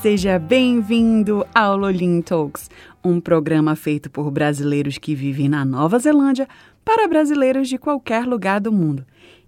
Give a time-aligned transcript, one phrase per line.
[0.00, 2.70] Seja bem-vindo ao Lolin Talks,
[3.04, 6.48] um programa feito por brasileiros que vivem na Nova Zelândia
[6.82, 9.04] para brasileiros de qualquer lugar do mundo.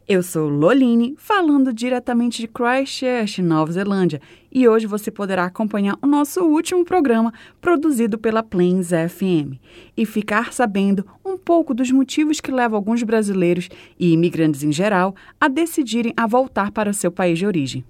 [0.06, 4.20] Eu sou Loline, falando diretamente de Christchurch, Nova Zelândia,
[4.52, 9.56] e hoje você poderá acompanhar o nosso último programa produzido pela Plains FM
[9.96, 15.14] e ficar sabendo um pouco dos motivos que levam alguns brasileiros e imigrantes em geral
[15.40, 17.82] a decidirem a voltar para o seu país de origem.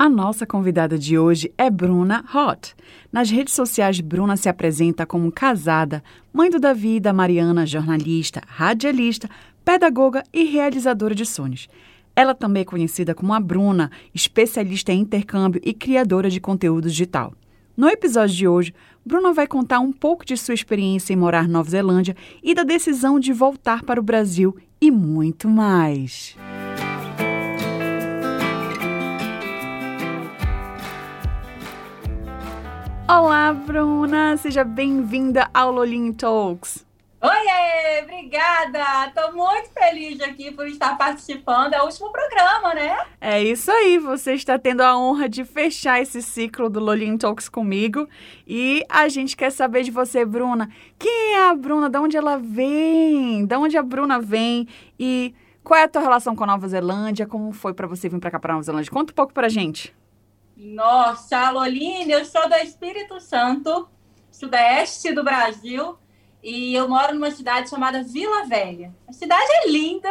[0.00, 2.74] A nossa convidada de hoje é Bruna Hot.
[3.12, 8.40] Nas redes sociais, Bruna se apresenta como casada, mãe do Davi e da Mariana, jornalista,
[8.46, 9.28] radialista,
[9.62, 11.68] pedagoga e realizadora de sonhos.
[12.16, 17.34] Ela também é conhecida como a Bruna, especialista em intercâmbio e criadora de conteúdo digital.
[17.76, 21.58] No episódio de hoje, Bruna vai contar um pouco de sua experiência em morar na
[21.58, 26.38] Nova Zelândia e da decisão de voltar para o Brasil e muito mais.
[33.12, 34.36] Olá, Bruna!
[34.36, 36.86] Seja bem-vinda ao Lolin Talks.
[37.20, 39.08] Oiê, obrigada!
[39.08, 41.74] Estou muito feliz aqui por estar participando.
[41.74, 42.96] É o último programa, né?
[43.20, 47.48] É isso aí, você está tendo a honra de fechar esse ciclo do Lolin Talks
[47.48, 48.08] comigo.
[48.46, 50.70] E a gente quer saber de você, Bruna.
[50.96, 51.90] Quem é a Bruna?
[51.90, 53.44] De onde ela vem?
[53.44, 54.68] De onde a Bruna vem?
[54.96, 57.26] E qual é a tua relação com a Nova Zelândia?
[57.26, 58.92] Como foi para você vir para cá, para Nova Zelândia?
[58.92, 59.92] Conta um pouco para gente.
[60.62, 63.88] Nossa, Loline, eu sou do Espírito Santo,
[64.30, 65.98] sudeste do Brasil,
[66.42, 68.94] e eu moro numa cidade chamada Vila Velha.
[69.08, 70.10] A cidade é linda,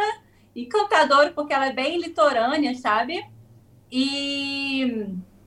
[0.56, 3.24] encantadora, porque ela é bem litorânea, sabe?
[3.91, 5.06] E,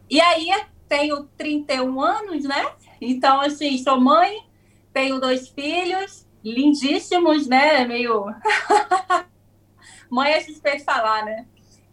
[0.08, 0.46] e aí
[0.86, 2.72] tenho 31 anos, né?
[3.00, 4.38] Então, assim, sou mãe,
[4.92, 7.84] tenho dois filhos, lindíssimos, né?
[7.86, 8.26] Meio.
[10.08, 11.44] mãe é suspeito falar, né?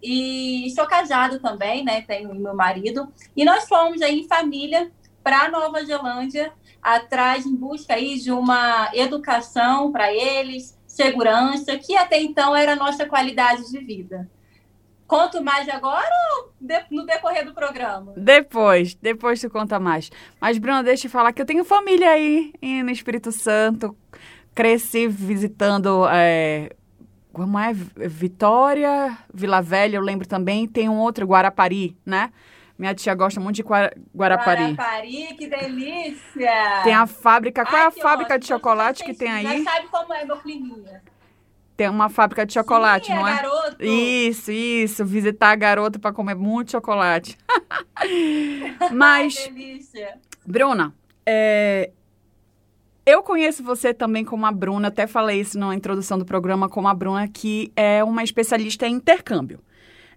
[0.01, 2.01] E sou casado também, né?
[2.01, 3.11] Tenho meu marido.
[3.35, 4.91] E nós fomos aí em família
[5.23, 6.51] para Nova Zelândia,
[6.81, 12.75] atrás em busca aí de uma educação para eles, segurança, que até então era a
[12.75, 14.29] nossa qualidade de vida.
[15.05, 16.53] Conto mais agora ou
[16.91, 18.13] no decorrer do programa?
[18.16, 20.11] Depois, depois tu conta mais.
[20.39, 23.97] Mas, Bruna, deixa eu falar que eu tenho família aí no Espírito Santo.
[24.53, 26.75] Cresci visitando é,
[27.39, 27.72] como é?
[27.73, 30.67] Vitória, Vila Velha, eu lembro também.
[30.67, 32.31] Tem um outro, Guarapari, né?
[32.77, 34.73] Minha tia gosta muito de Guarapari.
[34.73, 36.81] Guarapari, que delícia!
[36.83, 37.63] Tem a fábrica.
[37.66, 39.63] Qual Ai, é a fábrica de chocolate que tem aí?
[39.63, 41.01] Já sabe como é meu climinha.
[41.78, 43.35] Tem uma fábrica de chocolate, Sim, não é?
[43.35, 43.83] Garoto.
[43.83, 45.05] Isso, isso.
[45.05, 47.38] Visitar a garota para comer muito chocolate.
[48.91, 49.38] Mas.
[49.38, 50.19] Ai, delícia.
[50.45, 50.94] Bruna,
[51.25, 51.91] é,
[53.05, 56.87] eu conheço você também como a Bruna, até falei isso na introdução do programa, como
[56.87, 59.59] a Bruna, que é uma especialista em intercâmbio.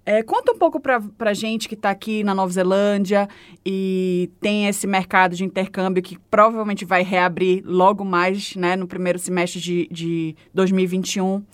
[0.04, 3.28] É, conta um pouco para a gente que está aqui na Nova Zelândia
[3.64, 9.16] e tem esse mercado de intercâmbio que provavelmente vai reabrir logo mais, né, no primeiro
[9.16, 11.44] semestre de, de 2021,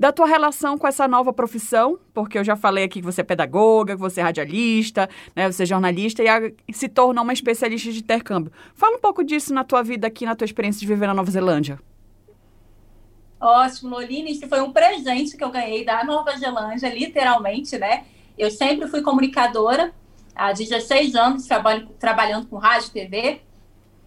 [0.00, 3.24] da tua relação com essa nova profissão, porque eu já falei aqui que você é
[3.24, 6.22] pedagoga, que você é radialista, né, você é jornalista
[6.66, 8.50] e se tornou uma especialista de intercâmbio.
[8.72, 11.30] Fala um pouco disso na tua vida aqui, na tua experiência de viver na Nova
[11.30, 11.78] Zelândia.
[13.40, 18.04] Ótimo, Loline, isso foi um presente que eu ganhei da Nova Zelândia, literalmente, né?
[18.36, 19.92] Eu sempre fui comunicadora,
[20.34, 23.40] há 16 anos trabalho, trabalhando com rádio TV.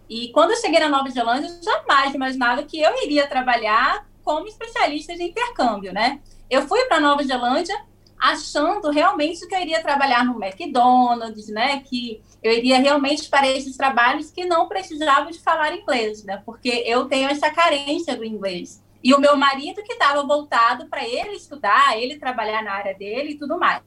[0.10, 4.48] E quando eu cheguei na Nova Zelândia, eu jamais imaginava que eu iria trabalhar como
[4.48, 6.20] especialista de intercâmbio, né?
[6.50, 7.76] Eu fui para Nova Zelândia
[8.20, 11.82] achando realmente que eu iria trabalhar no McDonald's, né?
[11.82, 16.42] Que eu iria realmente para esses trabalhos que não precisavam de falar inglês, né?
[16.46, 18.84] Porque eu tenho essa carência do inglês.
[19.04, 23.32] E o meu marido que estava voltado para ele estudar, ele trabalhar na área dele
[23.32, 23.82] e tudo mais.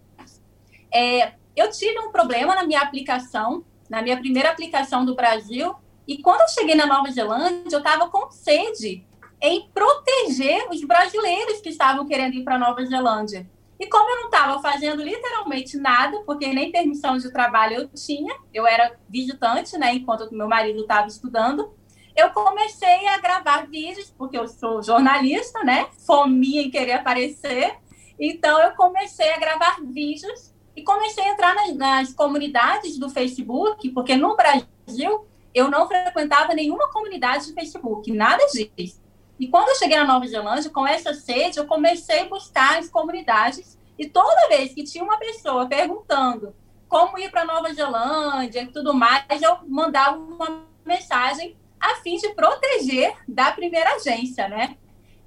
[0.93, 5.75] É, eu tive um problema na minha aplicação, na minha primeira aplicação do Brasil,
[6.06, 9.06] e quando eu cheguei na Nova Zelândia, eu estava com sede
[9.40, 13.49] em proteger os brasileiros que estavam querendo ir para Nova Zelândia.
[13.78, 18.34] E como eu não estava fazendo literalmente nada, porque nem permissão de trabalho eu tinha,
[18.52, 21.72] eu era visitante, né, enquanto meu marido estava estudando,
[22.16, 25.88] eu comecei a gravar vídeos, porque eu sou jornalista, né?
[26.06, 27.76] Fominha em querer aparecer.
[28.19, 33.88] Então, eu comecei a gravar vídeos e comecei a entrar nas, nas comunidades do Facebook,
[33.90, 39.02] porque no Brasil eu não frequentava nenhuma comunidade de Facebook, nada disso.
[39.38, 42.88] E quando eu cheguei na Nova Zelândia, com essa sede, eu comecei a buscar as
[42.88, 43.78] comunidades.
[43.99, 46.55] E toda vez que tinha uma pessoa perguntando
[46.88, 51.56] como ir para Nova Zelândia e tudo mais, eu mandava uma mensagem
[51.93, 54.77] a fim de proteger da primeira agência, né?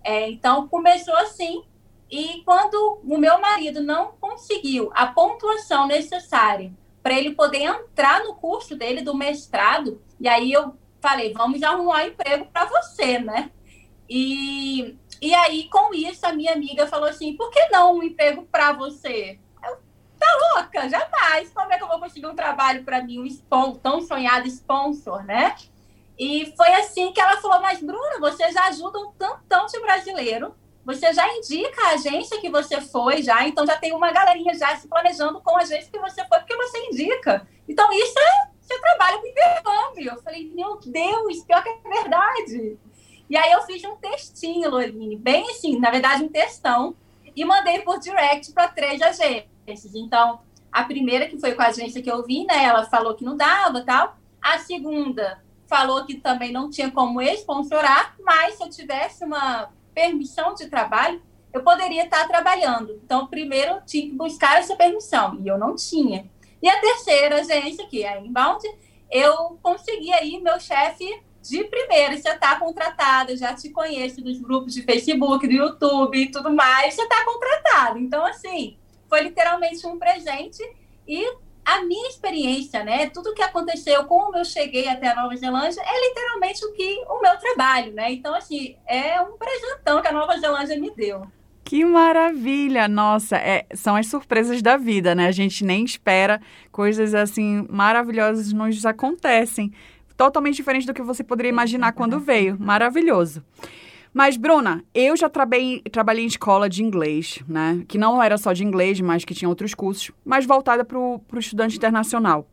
[0.03, 1.63] É, então, começou assim.
[2.09, 6.71] E quando o meu marido não conseguiu a pontuação necessária
[7.03, 12.03] para ele poder entrar no curso dele do mestrado, e aí eu falei, vamos arrumar
[12.03, 13.51] um emprego para você, né?
[14.09, 18.47] E, e aí, com isso, a minha amiga falou assim: por que não um emprego
[18.49, 19.39] para você?
[19.63, 19.77] Eu,
[20.17, 21.51] tá louca, jamais.
[21.53, 25.23] Como é que eu vou conseguir um trabalho para mim, um sponsor, tão sonhado sponsor,
[25.23, 25.55] né?
[26.17, 30.55] E foi assim que ela falou: Mas, Bruna, você já ajuda um tantão de brasileiro,
[30.83, 34.75] você já indica a agência que você foi, já, então já tem uma galerinha já
[34.77, 37.47] se planejando com a agência que você foi, porque você indica.
[37.67, 38.57] Então, isso é.
[38.61, 40.11] Você trabalha com intercâmbio.
[40.11, 42.77] Eu falei, meu Deus, pior que é verdade.
[43.29, 46.95] E aí eu fiz um textinho, Loline, bem assim, na verdade um textão,
[47.35, 49.95] e mandei por direct para três agências.
[49.95, 50.41] Então,
[50.71, 53.35] a primeira, que foi com a agência que eu vi, né, ela falou que não
[53.37, 54.17] dava tal.
[54.41, 60.53] A segunda falou que também não tinha como sponsorar, mas se eu tivesse uma permissão
[60.53, 61.21] de trabalho,
[61.53, 62.99] eu poderia estar trabalhando.
[63.03, 66.29] Então, primeiro eu tinha que buscar essa permissão, e eu não tinha.
[66.61, 68.63] E a terceira agência, que é a Inbound,
[69.11, 71.05] eu consegui aí meu chefe
[71.41, 76.31] de primeira, você está contratada, já te conheço dos grupos de Facebook, do YouTube e
[76.31, 77.99] tudo mais, você está contratado.
[77.99, 78.77] Então, assim,
[79.07, 80.61] foi literalmente um presente
[81.07, 81.25] e
[81.67, 86.07] a minha experiência, né, tudo que aconteceu como eu cheguei até a Nova Zelândia é
[86.07, 88.09] literalmente o que o meu trabalho, né?
[88.13, 91.27] Então, assim, é um presentão que a Nova Zelândia me deu.
[91.65, 92.87] Que maravilha!
[92.87, 95.27] Nossa, é, são as surpresas da vida, né?
[95.27, 96.39] A gente nem espera,
[96.71, 99.73] coisas assim maravilhosas nos acontecem
[100.15, 102.57] totalmente diferente do que você poderia imaginar quando veio.
[102.57, 103.43] Maravilhoso.
[104.13, 107.83] Mas, Bruna, eu já trabalhei, trabalhei em escola de inglês, né?
[107.87, 111.21] Que não era só de inglês, mas que tinha outros cursos, mas voltada para o
[111.37, 112.47] estudante internacional.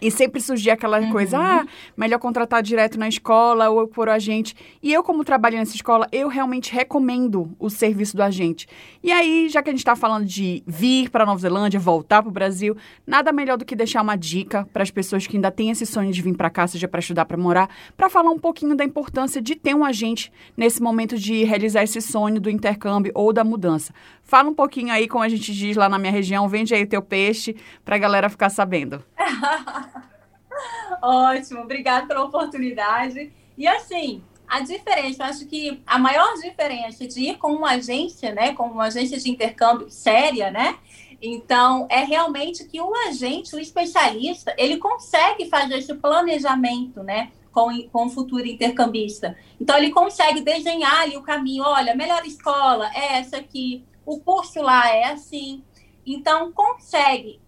[0.00, 1.10] E sempre surgia aquela uhum.
[1.10, 4.54] coisa, ah, melhor contratar direto na escola ou por agente.
[4.82, 8.68] E eu, como trabalho nessa escola, eu realmente recomendo o serviço do agente.
[9.02, 12.28] E aí, já que a gente está falando de vir para Nova Zelândia, voltar para
[12.28, 12.76] o Brasil,
[13.06, 16.12] nada melhor do que deixar uma dica para as pessoas que ainda têm esse sonho
[16.12, 19.42] de vir para cá, seja para estudar, para morar, para falar um pouquinho da importância
[19.42, 23.92] de ter um agente nesse momento de realizar esse sonho do intercâmbio ou da mudança.
[24.28, 26.86] Fala um pouquinho aí, como a gente diz lá na minha região, vende aí o
[26.86, 29.02] teu peixe para a galera ficar sabendo.
[31.00, 33.32] Ótimo, obrigada pela oportunidade.
[33.56, 38.34] E assim, a diferença, eu acho que a maior diferença de ir com uma agência,
[38.34, 40.76] né, com uma agência de intercâmbio séria, né,
[41.22, 47.70] então é realmente que o agente, o especialista, ele consegue fazer esse planejamento, né, com,
[47.90, 49.34] com o futuro intercambista.
[49.58, 54.62] Então ele consegue desenhar ali o caminho, olha, melhor escola é essa aqui, o curso
[54.62, 55.62] lá é assim.
[56.06, 57.38] Então, consegue,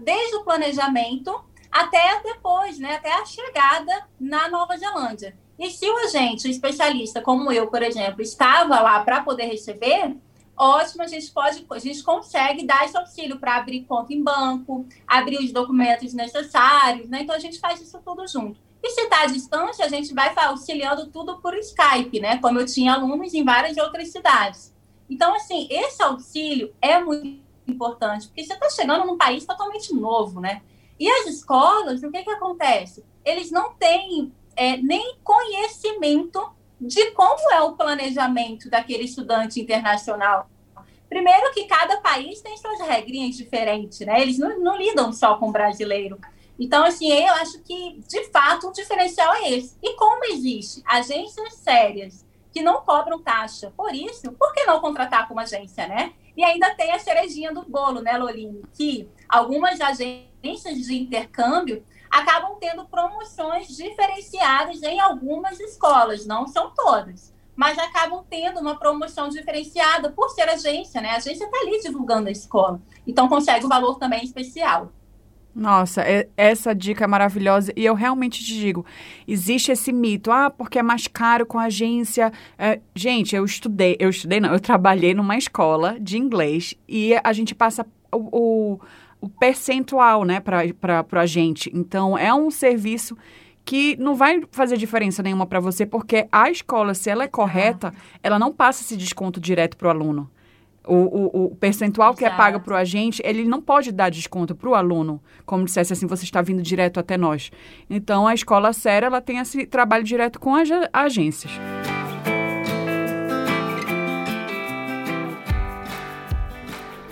[0.00, 5.34] desde o planejamento até depois, né, até a chegada na Nova Zelândia.
[5.58, 10.14] E se o agente, o especialista, como eu, por exemplo, estava lá para poder receber,
[10.54, 14.86] ótimo, a gente pode, a gente consegue dar esse auxílio para abrir conta em banco,
[15.06, 17.22] abrir os documentos necessários, né?
[17.22, 18.60] Então a gente faz isso tudo junto.
[18.82, 22.36] E se está à distância, a gente vai auxiliando tudo por Skype, né?
[22.38, 24.75] Como eu tinha alunos em várias outras cidades.
[25.08, 30.40] Então, assim, esse auxílio é muito importante, porque você está chegando num país totalmente novo,
[30.40, 30.62] né?
[30.98, 33.04] E as escolas, o que, que acontece?
[33.24, 40.48] Eles não têm é, nem conhecimento de como é o planejamento daquele estudante internacional.
[41.08, 44.20] Primeiro que cada país tem suas regrinhas diferentes, né?
[44.20, 46.18] Eles não, não lidam só com brasileiro.
[46.58, 49.76] Então, assim, eu acho que, de fato, o diferencial é esse.
[49.82, 52.25] E como existe agências sérias
[52.56, 53.70] que não cobram taxa.
[53.76, 56.14] Por isso, por que não contratar com uma agência, né?
[56.34, 58.62] E ainda tem a cerejinha do bolo, né, Loline?
[58.72, 67.34] Que algumas agências de intercâmbio acabam tendo promoções diferenciadas em algumas escolas, não são todas,
[67.54, 71.10] mas acabam tendo uma promoção diferenciada por ser agência, né?
[71.10, 74.90] A agência está ali divulgando a escola, então consegue um valor também especial.
[75.56, 77.72] Nossa, é, essa dica é maravilhosa.
[77.74, 78.84] E eu realmente te digo:
[79.26, 82.30] existe esse mito, ah, porque é mais caro com a agência.
[82.58, 87.32] É, gente, eu estudei, eu estudei, não, eu trabalhei numa escola de inglês e a
[87.32, 88.18] gente passa o,
[88.74, 88.80] o,
[89.18, 91.70] o percentual, né, para a gente.
[91.74, 93.16] Então, é um serviço
[93.64, 97.94] que não vai fazer diferença nenhuma para você, porque a escola, se ela é correta,
[98.22, 100.30] ela não passa esse desconto direto para o aluno
[100.86, 102.18] O, o, o percentual Exato.
[102.18, 105.64] que é pago para o agente, ele não pode dar desconto para o aluno, como
[105.64, 107.50] dissesse assim, você está vindo direto até nós.
[107.90, 111.50] Então, a escola séria, ela tem esse trabalho direto com as agências.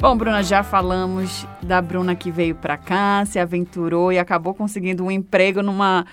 [0.05, 5.03] Bom, Bruna, já falamos da Bruna que veio para cá, se aventurou e acabou conseguindo
[5.03, 6.05] um emprego numa,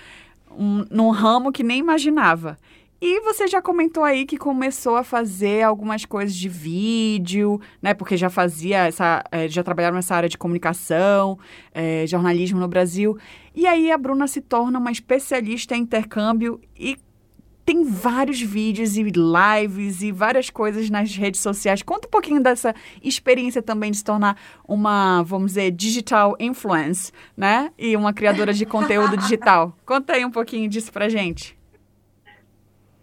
[0.50, 2.58] um, num ramo que nem imaginava.
[3.04, 7.94] E você já comentou aí que começou a fazer algumas coisas de vídeo, né?
[7.94, 9.24] Porque já fazia essa.
[9.32, 11.36] É, já trabalhava nessa área de comunicação,
[11.74, 13.18] é, jornalismo no Brasil.
[13.52, 16.96] E aí a Bruna se torna uma especialista em intercâmbio e
[17.64, 21.82] tem vários vídeos e lives e várias coisas nas redes sociais.
[21.82, 27.72] Conta um pouquinho dessa experiência também de se tornar uma, vamos dizer, digital influence, né?
[27.76, 29.76] E uma criadora de conteúdo digital.
[29.84, 31.60] Conta aí um pouquinho disso pra gente.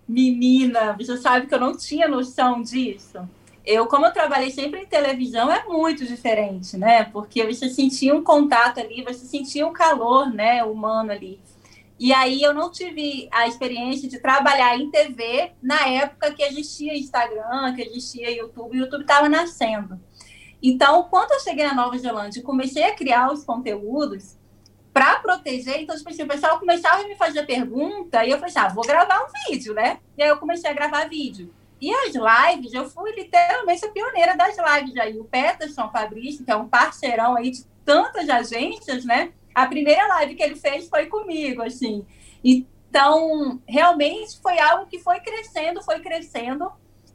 [0.09, 3.19] Menina, você sabe que eu não tinha noção disso.
[3.63, 7.03] Eu, como eu trabalhei sempre em televisão, é muito diferente, né?
[7.03, 11.39] Porque você sentia um contato ali, você sentia um calor, né, humano ali.
[11.99, 16.97] E aí eu não tive a experiência de trabalhar em TV na época que existia
[16.97, 19.99] Instagram, que existia YouTube, o YouTube estava nascendo.
[20.59, 24.38] Então, quando eu cheguei na Nova Zelândia e comecei a criar os conteúdos
[24.93, 28.49] para proteger, então, tipo assim, o pessoal começava a me fazer pergunta e eu falei
[28.49, 29.99] assim, ah, vou gravar um vídeo, né?
[30.17, 31.53] E aí eu comecei a gravar vídeo.
[31.79, 35.17] E as lives, eu fui literalmente a pioneira das lives aí.
[35.17, 39.31] O Peterson Fabrício, que é um parceirão aí de tantas agências, né?
[39.53, 42.05] a primeira live que ele fez foi comigo, assim.
[42.43, 46.71] Então, realmente foi algo que foi crescendo, foi crescendo.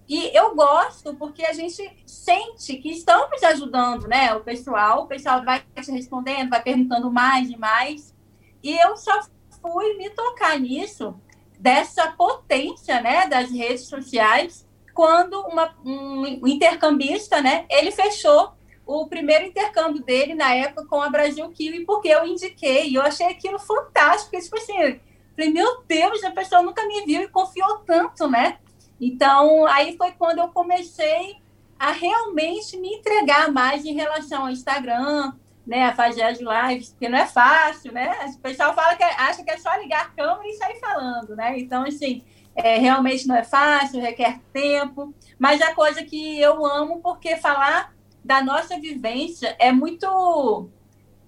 [0.09, 4.35] E eu gosto porque a gente sente que estamos ajudando, né?
[4.35, 8.15] O pessoal, o pessoal vai te respondendo, vai perguntando mais e mais.
[8.63, 9.21] E eu só
[9.63, 11.19] fui me tocar nisso,
[11.59, 18.53] dessa potência, né, das redes sociais, quando uma, um intercambista, né, ele fechou
[18.87, 23.03] o primeiro intercâmbio dele na época com a Brasil Kiwi, porque eu indiquei, e eu
[23.03, 25.01] achei aquilo fantástico, porque, tipo assim,
[25.35, 28.59] falei, meu Deus, a pessoa nunca me viu e confiou tanto, né?
[29.01, 31.37] Então, aí foi quando eu comecei
[31.79, 35.33] a realmente me entregar mais em relação ao Instagram,
[35.67, 38.15] né, a fazer as lives, porque não é fácil, né?
[38.37, 41.35] O pessoal fala que é, acha que é só ligar a câmera e sair falando,
[41.35, 41.59] né?
[41.59, 42.23] Então, assim,
[42.55, 47.95] é, realmente não é fácil, requer tempo, mas é coisa que eu amo, porque falar
[48.23, 50.69] da nossa vivência é muito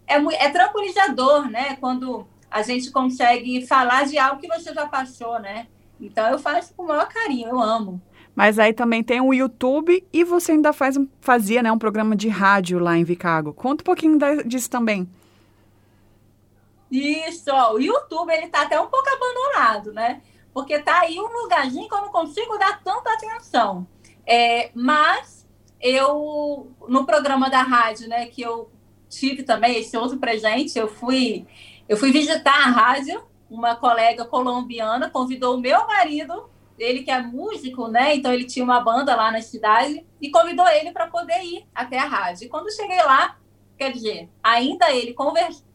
[0.07, 1.77] é, é tranquilizador, né?
[1.77, 5.67] Quando a gente consegue falar de algo que você já passou, né?
[6.00, 8.00] Então eu faço com o maior carinho, eu amo.
[8.35, 12.29] Mas aí também tem o YouTube e você ainda faz, fazia né, um programa de
[12.29, 13.55] rádio lá em Chicago.
[13.55, 15.09] Conta um pouquinho disso também.
[16.91, 20.21] Isso, ó, o YouTube ele tá até um pouco abandonado, né?
[20.53, 23.87] Porque tá aí um lugarzinho que eu não consigo dar tanta atenção.
[24.26, 25.47] É, mas
[25.81, 28.71] eu no programa da rádio, né, que eu
[29.09, 31.47] tive também esse outro presente, eu fui
[31.88, 36.49] eu fui visitar a rádio, uma colega colombiana convidou o meu marido,
[36.79, 40.69] ele que é músico, né, então ele tinha uma banda lá na cidade e convidou
[40.69, 42.47] ele para poder ir até a rádio.
[42.47, 43.37] E quando cheguei lá,
[43.79, 45.15] quer dizer, ainda ele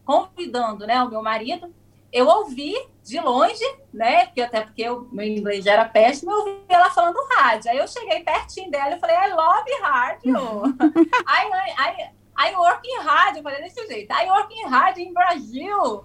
[0.04, 1.72] convidando, né, o meu marido,
[2.12, 4.26] eu ouvi de longe, né?
[4.26, 7.70] Porque até porque o meu inglês já era péssimo, eu ouvi ela falando rádio.
[7.70, 10.36] Aí eu cheguei pertinho dela e falei, I love rádio.
[11.26, 11.48] I,
[11.80, 13.42] I, I work in rádio.
[13.42, 16.04] Falei desse jeito, I work in rádio em Brasil.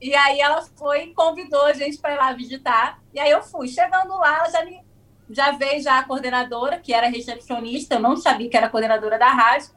[0.00, 3.00] E aí ela foi e convidou a gente para ir lá visitar.
[3.12, 3.68] E aí eu fui.
[3.68, 4.86] Chegando lá, ela já me
[5.30, 9.28] já veio já a coordenadora, que era recepcionista, eu não sabia que era coordenadora da
[9.28, 9.70] rádio,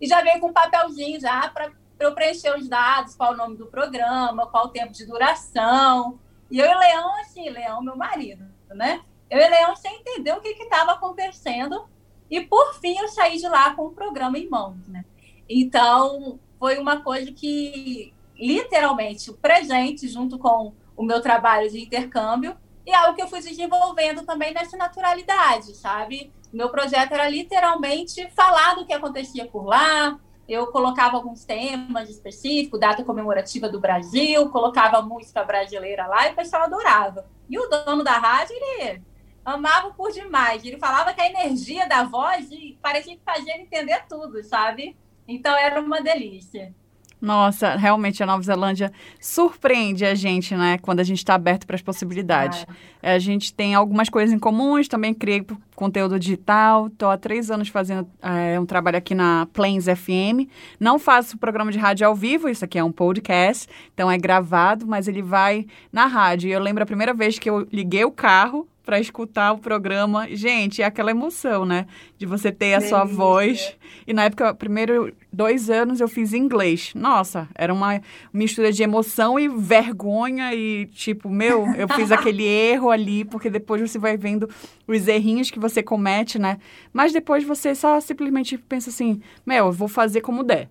[0.00, 1.70] e já veio com um papelzinho já para
[2.00, 6.18] eu preencher os dados, qual o nome do programa, qual o tempo de duração.
[6.50, 9.02] E eu e Leão, assim, Leão, meu marido, né?
[9.30, 11.86] Eu e Leão sem entender o que estava acontecendo.
[12.30, 15.04] E, por fim, eu saí de lá com o programa em mãos, né?
[15.48, 18.12] Então, foi uma coisa que,
[18.44, 23.40] literalmente, o presente, junto com o meu trabalho de intercâmbio, e algo que eu fui
[23.40, 26.30] desenvolvendo também nessa naturalidade, sabe?
[26.52, 32.78] Meu projeto era literalmente falar do que acontecia por lá, eu colocava alguns temas específicos,
[32.78, 37.26] data comemorativa do Brasil, colocava música brasileira lá e o pessoal adorava.
[37.48, 39.02] E o dono da rádio, ele
[39.42, 40.62] amava por demais.
[40.62, 42.48] Ele falava que a energia da voz
[42.82, 44.94] parecia que fazia ele entender tudo, sabe?
[45.26, 46.74] Então era uma delícia.
[47.20, 50.78] Nossa, realmente a Nova Zelândia surpreende a gente, né?
[50.78, 52.66] Quando a gente está aberto para as possibilidades.
[53.02, 53.14] É.
[53.14, 55.44] A gente tem algumas coisas em comuns, também criei
[55.74, 56.88] conteúdo digital.
[56.88, 60.48] Estou há três anos fazendo é, um trabalho aqui na Plains FM.
[60.78, 64.86] Não faço programa de rádio ao vivo, isso aqui é um podcast, então é gravado,
[64.86, 66.48] mas ele vai na rádio.
[66.48, 70.28] E eu lembro a primeira vez que eu liguei o carro para escutar o programa.
[70.30, 71.86] Gente, é aquela emoção, né?
[72.18, 72.96] De você ter a Delícia.
[72.96, 73.76] sua voz.
[74.06, 76.92] E na época, primeiro dois anos eu fiz inglês.
[76.94, 78.00] Nossa, era uma
[78.32, 83.80] mistura de emoção e vergonha e tipo, meu, eu fiz aquele erro ali, porque depois
[83.80, 84.48] você vai vendo
[84.86, 86.58] os errinhos que você comete, né?
[86.92, 90.68] Mas depois você só simplesmente pensa assim, meu, eu vou fazer como der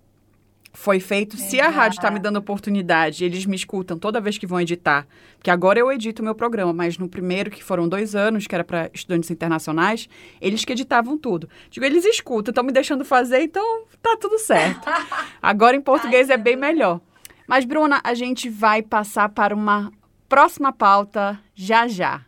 [0.73, 1.37] foi feito.
[1.37, 5.07] Se a rádio está me dando oportunidade, eles me escutam toda vez que vão editar,
[5.41, 8.55] que agora eu edito o meu programa, mas no primeiro, que foram dois anos, que
[8.55, 10.09] era para estudantes internacionais,
[10.41, 11.47] eles que editavam tudo.
[11.69, 14.81] Digo, eles escutam, estão me deixando fazer, então tá tudo certo.
[15.41, 16.99] Agora em português Ai, é bem melhor.
[17.47, 19.91] Mas, Bruna, a gente vai passar para uma
[20.27, 22.21] próxima pauta já já.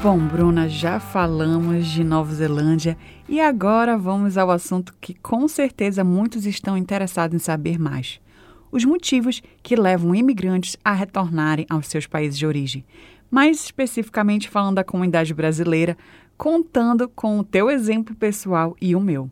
[0.00, 2.96] Bom, Bruna, já falamos de Nova Zelândia
[3.28, 8.20] e agora vamos ao assunto que com certeza muitos estão interessados em saber mais:
[8.70, 12.84] os motivos que levam imigrantes a retornarem aos seus países de origem.
[13.28, 15.98] Mais especificamente falando da comunidade brasileira,
[16.36, 19.28] contando com o teu exemplo pessoal e o meu.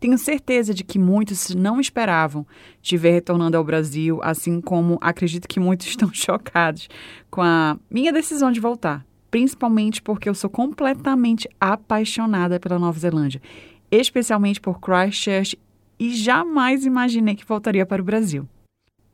[0.00, 2.44] Tenho certeza de que muitos não esperavam
[2.82, 6.88] te ver retornando ao Brasil, assim como acredito que muitos estão chocados
[7.30, 13.40] com a minha decisão de voltar principalmente porque eu sou completamente apaixonada pela Nova Zelândia,
[13.90, 15.58] especialmente por Christchurch
[15.98, 18.46] e jamais imaginei que voltaria para o Brasil.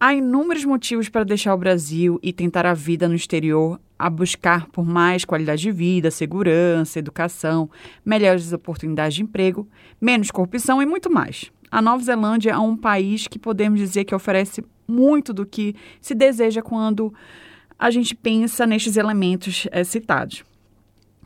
[0.00, 4.66] Há inúmeros motivos para deixar o Brasil e tentar a vida no exterior, a buscar
[4.66, 7.70] por mais qualidade de vida, segurança, educação,
[8.04, 9.68] melhores oportunidades de emprego,
[10.00, 11.50] menos corrupção e muito mais.
[11.70, 16.14] A Nova Zelândia é um país que podemos dizer que oferece muito do que se
[16.14, 17.14] deseja quando
[17.78, 20.44] a gente pensa nestes elementos é, citados.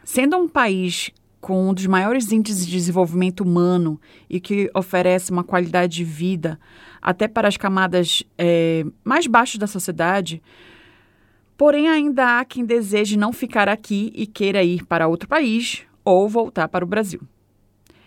[0.04, 5.42] Sendo um país com um dos maiores índices de desenvolvimento humano e que oferece uma
[5.42, 6.58] qualidade de vida
[7.00, 10.40] até para as camadas é, mais baixas da sociedade,
[11.56, 16.28] porém ainda há quem deseje não ficar aqui e queira ir para outro país ou
[16.28, 17.20] voltar para o Brasil.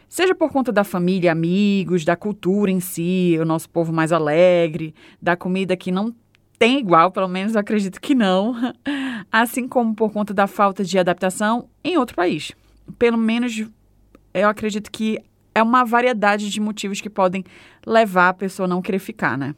[0.07, 4.95] Seja por conta da família, amigos, da cultura em si, o nosso povo mais alegre,
[5.21, 6.15] da comida que não
[6.57, 8.55] tem igual, pelo menos eu acredito que não,
[9.31, 12.51] assim como por conta da falta de adaptação em outro país.
[12.97, 13.65] Pelo menos
[14.33, 15.19] eu acredito que
[15.53, 17.43] é uma variedade de motivos que podem
[17.85, 19.55] levar a pessoa a não querer ficar, né?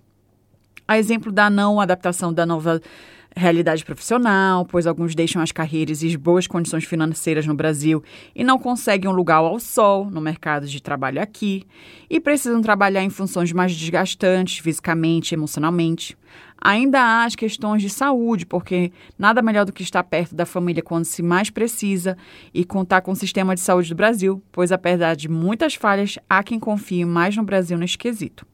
[0.88, 2.80] A exemplo da não adaptação da nova
[3.38, 8.04] realidade profissional, pois alguns deixam as carreiras e as boas condições financeiras no Brasil
[8.36, 11.64] e não conseguem um lugar ao sol no mercado de trabalho aqui
[12.10, 16.18] e precisam trabalhar em funções mais desgastantes fisicamente emocionalmente.
[16.60, 20.82] Ainda há as questões de saúde, porque nada melhor do que estar perto da família
[20.82, 22.17] quando se mais precisa
[22.54, 26.43] e contar com o sistema de saúde do Brasil, pois apesar de muitas falhas, há
[26.43, 28.46] quem confie mais no Brasil nesse quesito.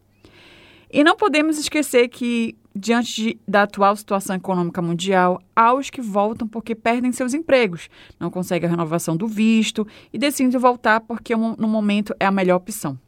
[0.92, 6.02] E não podemos esquecer que, diante de, da atual situação econômica mundial, há os que
[6.02, 7.90] voltam porque perdem seus empregos,
[8.20, 12.58] não conseguem a renovação do visto e decidem voltar porque no momento é a melhor
[12.58, 13.00] opção.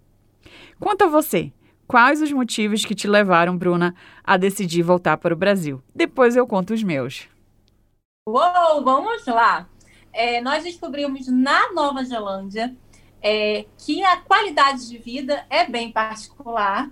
[0.79, 1.51] Quanto a você,
[1.87, 3.93] Quais os motivos que te levaram, Bruna,
[4.23, 5.83] a decidir voltar para o Brasil?
[5.93, 7.27] Depois eu conto os meus.
[8.27, 9.69] Uou, vamos lá.
[10.11, 12.75] É, nós descobrimos na Nova Zelândia
[13.21, 16.89] é, que a qualidade de vida é bem particular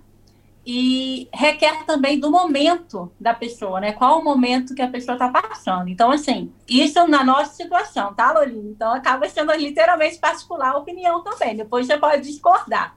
[0.66, 3.92] e requer também do momento da pessoa, né?
[3.92, 5.88] Qual o momento que a pessoa está passando.
[5.88, 8.70] Então, assim, isso na nossa situação, tá, Lolinha?
[8.70, 11.56] Então, acaba sendo literalmente particular a opinião também.
[11.56, 12.96] Depois você pode discordar.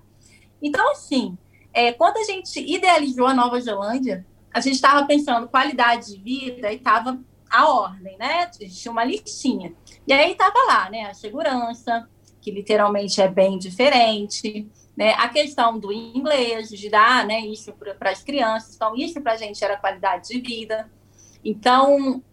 [0.62, 1.38] Então, assim,
[1.78, 6.72] é, quando a gente idealizou a Nova Zelândia, a gente estava pensando qualidade de vida
[6.72, 8.48] e estava a ordem, né?
[8.48, 9.76] Tinha uma listinha.
[10.08, 11.04] E aí estava lá, né?
[11.04, 12.10] A segurança,
[12.42, 15.14] que literalmente é bem diferente, né?
[15.20, 18.74] A questão do inglês, de dar né, isso para as crianças.
[18.74, 20.90] Então, isso para a gente era qualidade de vida.
[21.46, 22.24] Então,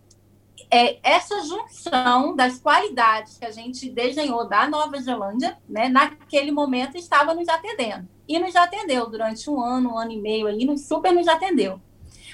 [0.75, 6.97] é, essa junção das qualidades que a gente desenhou da Nova Zelândia, né, naquele momento
[6.97, 8.09] estava nos atendendo.
[8.27, 11.81] E nos atendeu durante um ano, um ano e meio aí, super nos atendeu.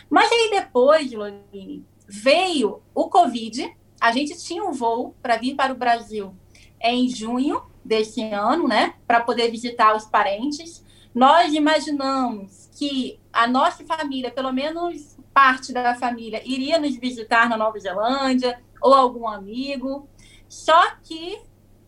[0.09, 5.75] Mas aí depois, Lorine, veio o Covid, a gente tinha um voo para vir para
[5.75, 6.35] o Brasil
[6.81, 10.83] em junho desse ano, né, para poder visitar os parentes.
[11.15, 17.57] Nós imaginamos que a nossa família, pelo menos parte da família iria nos visitar na
[17.57, 20.09] Nova Zelândia ou algum amigo.
[20.49, 21.39] Só que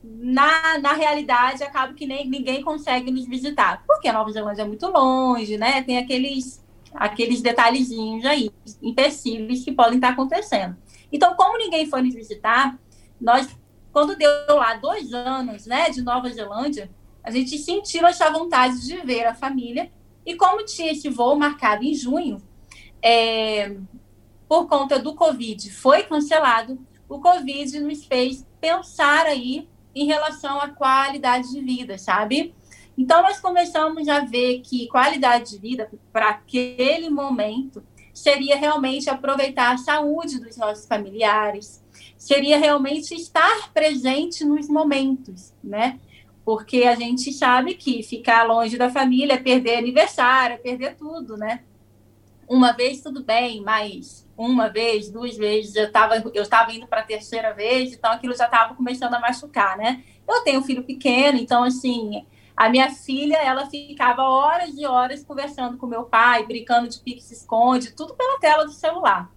[0.02, 4.66] na, na realidade acaba que nem, ninguém consegue nos visitar, porque a Nova Zelândia é
[4.66, 5.82] muito longe, né?
[5.82, 6.62] Tem aqueles
[6.94, 8.50] aqueles detalhezinhos aí,
[8.82, 10.76] empecilhos que podem estar acontecendo.
[11.10, 12.78] Então, como ninguém foi nos visitar,
[13.20, 13.48] nós,
[13.92, 16.90] quando deu lá dois anos, né, de Nova Zelândia,
[17.22, 19.90] a gente sentiu essa vontade de ver a família.
[20.24, 22.42] E como tinha esse voo marcado em junho,
[23.02, 23.76] é,
[24.48, 30.68] por conta do Covid, foi cancelado, o Covid nos fez pensar aí em relação à
[30.68, 32.54] qualidade de vida, sabe?
[32.96, 39.72] Então, nós começamos a ver que qualidade de vida, para aquele momento, seria realmente aproveitar
[39.72, 41.82] a saúde dos nossos familiares,
[42.16, 45.98] seria realmente estar presente nos momentos, né?
[46.44, 51.36] Porque a gente sabe que ficar longe da família é perder aniversário, é perder tudo,
[51.36, 51.60] né?
[52.48, 57.00] Uma vez tudo bem, mas uma vez, duas vezes, eu estava eu tava indo para
[57.00, 60.02] a terceira vez, então aquilo já estava começando a machucar, né?
[60.26, 62.26] Eu tenho um filho pequeno, então, assim,
[62.56, 67.92] a minha filha, ela ficava horas e horas conversando com meu pai, brincando de pique-se-esconde,
[67.92, 69.30] tudo pela tela do celular.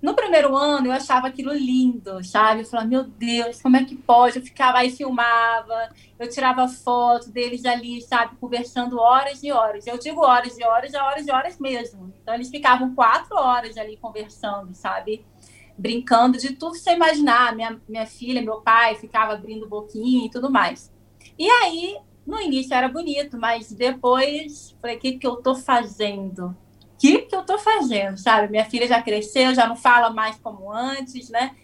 [0.00, 2.60] No primeiro ano, eu achava aquilo lindo, sabe?
[2.60, 4.38] Eu falava, meu Deus, como é que pode?
[4.38, 8.36] Eu ficava aí, filmava, eu tirava foto deles ali, sabe?
[8.36, 9.86] Conversando horas e horas.
[9.86, 12.12] Eu digo horas e horas, é horas e horas mesmo.
[12.22, 15.24] Então, eles ficavam quatro horas ali conversando, sabe?
[15.78, 17.56] Brincando de tudo que você imaginar.
[17.56, 20.92] Minha, minha filha, meu pai, ficava abrindo boquinha e tudo mais.
[21.38, 26.54] E aí, no início era bonito, mas depois, falei, o que, que eu tô fazendo?
[26.98, 28.48] Que, que eu tô fazendo, sabe?
[28.48, 31.54] Minha filha já cresceu, já não fala mais como antes, né?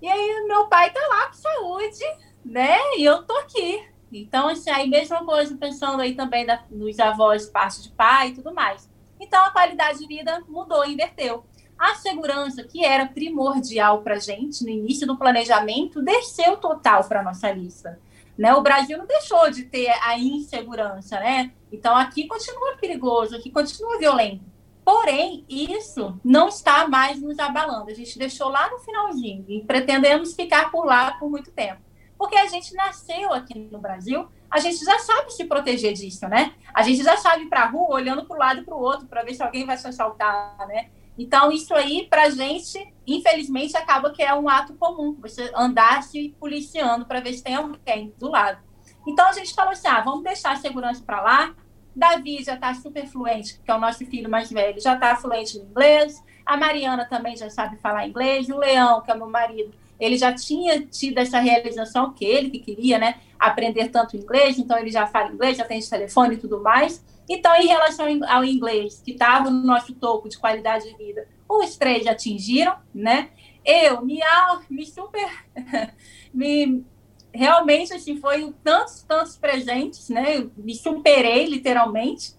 [0.00, 2.04] E aí meu pai tá lá com saúde,
[2.44, 2.76] né?
[2.96, 3.82] E eu tô aqui.
[4.12, 8.34] Então, assim, aí mesma coisa, pensando aí também da, nos avós, parte de pai e
[8.34, 8.88] tudo mais.
[9.18, 11.44] Então, a qualidade de vida mudou, inverteu.
[11.78, 17.50] A segurança, que era primordial para gente no início do planejamento, desceu total para nossa
[17.50, 17.98] lista.
[18.36, 18.52] Né?
[18.54, 21.52] O Brasil não deixou de ter a insegurança, né?
[21.70, 24.44] Então, aqui continua perigoso, aqui continua violento.
[24.84, 27.90] Porém, isso não está mais nos abalando.
[27.90, 31.80] A gente deixou lá no finalzinho e pretendemos ficar por lá por muito tempo.
[32.18, 36.54] Porque a gente nasceu aqui no Brasil, a gente já sabe se proteger disso, né?
[36.72, 38.80] A gente já sabe ir para a rua olhando para um lado e para o
[38.80, 40.90] outro para ver se alguém vai se assaltar, né?
[41.18, 45.16] Então, isso aí, para a gente, infelizmente, acaba que é um ato comum.
[45.20, 48.58] Você andar se policiando para ver se tem alguém do lado.
[49.06, 51.54] Então, a gente falou assim: ah, vamos deixar a segurança para lá,
[51.94, 55.58] Davi já está super fluente, que é o nosso filho mais velho, já está fluente
[55.58, 56.22] no inglês.
[56.44, 58.48] A Mariana também já sabe falar inglês.
[58.48, 62.58] O Leão, que é meu marido, ele já tinha tido essa realização que ele que
[62.58, 63.20] queria, né?
[63.38, 67.04] Aprender tanto inglês, então ele já fala inglês, já tem esse telefone e tudo mais.
[67.28, 71.76] Então, em relação ao inglês, que estava no nosso topo de qualidade de vida, os
[71.76, 73.30] três atingiram, né?
[73.64, 74.20] Eu me,
[74.68, 75.30] me super
[76.32, 76.84] me
[77.32, 80.36] realmente assim foi tantos tantos presentes né?
[80.36, 82.34] Eu me superei literalmente.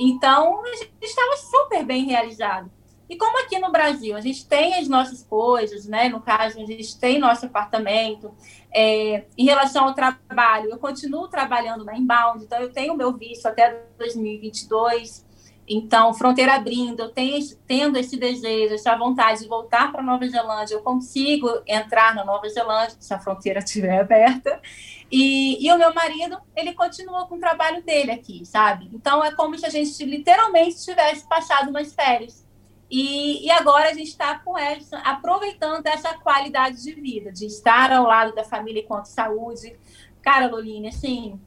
[0.00, 0.62] Então
[1.00, 2.70] estava super bem realizado
[3.08, 6.64] e como aqui no Brasil a gente tem as nossas coisas né no caso a
[6.64, 8.32] gente tem nosso apartamento
[8.74, 13.46] é, em relação ao trabalho eu continuo trabalhando na Inbound então eu tenho meu visto
[13.46, 15.32] até 2022
[15.66, 20.74] então, fronteira abrindo, eu tenho, tendo esse desejo, essa vontade de voltar para Nova Zelândia,
[20.74, 24.60] eu consigo entrar na Nova Zelândia, se a fronteira estiver aberta.
[25.10, 28.90] E, e o meu marido, ele continua com o trabalho dele aqui, sabe?
[28.92, 32.44] Então, é como se a gente literalmente tivesse passado umas férias.
[32.94, 37.90] E, e agora a gente está com essa, aproveitando essa qualidade de vida, de estar
[37.90, 39.74] ao lado da família enquanto saúde.
[40.20, 41.40] Cara, Loline, assim,